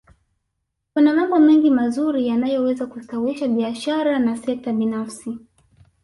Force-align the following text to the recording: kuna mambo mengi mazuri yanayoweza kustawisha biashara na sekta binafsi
kuna 0.93 1.13
mambo 1.13 1.39
mengi 1.39 1.69
mazuri 1.69 2.27
yanayoweza 2.27 2.85
kustawisha 2.87 3.47
biashara 3.47 4.19
na 4.19 4.37
sekta 4.37 4.73
binafsi 4.73 5.37